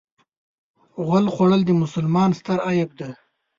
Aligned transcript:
غول 1.05 1.25
خوړل 1.33 1.61
د 1.65 1.71
مسلمان 1.83 2.29
ستر 2.39 2.57
عیب 2.67 2.89
دی. 2.99 3.11